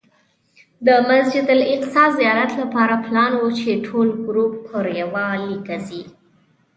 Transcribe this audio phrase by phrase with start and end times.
[0.87, 6.01] د مسجد الاقصی زیارت لپاره پلان و چې ټول ګروپ پر یوه لیکه ځي.